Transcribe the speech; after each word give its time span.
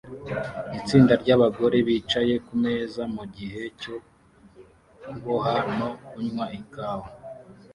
Itsinda 0.77 1.13
ryabagore 1.21 1.77
bicaye 1.87 2.33
kumeza 2.47 3.01
mugihe 3.15 3.63
cyo 3.81 3.95
kuboha 5.03 5.55
no 5.77 5.89
kunywa 6.05 6.45
ikawa 6.59 7.07